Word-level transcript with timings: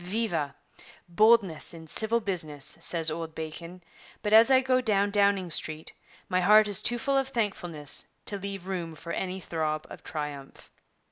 Viva! 0.03 0.55
"Boldness 1.07 1.75
in 1.75 1.85
civil 1.85 2.19
business," 2.19 2.75
says 2.81 3.11
old 3.11 3.35
Bacon, 3.35 3.83
but 4.23 4.33
as 4.33 4.49
I 4.49 4.59
go 4.61 4.81
down 4.81 5.11
Downing 5.11 5.51
Street 5.51 5.91
my 6.27 6.41
heart 6.41 6.67
is 6.67 6.81
too 6.81 6.97
full 6.97 7.17
of 7.19 7.27
thankfulness 7.27 8.07
to 8.25 8.39
leave 8.39 8.65
room 8.65 8.95
for 8.95 9.11
any 9.13 9.39
throb 9.39 9.85
of 9.91 10.01
triumph.' 10.03 10.71